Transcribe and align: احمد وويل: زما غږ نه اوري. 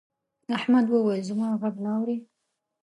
احمد 0.57 0.85
وويل: 0.89 1.21
زما 1.29 1.47
غږ 1.61 1.75
نه 1.83 1.89
اوري. 1.97 2.17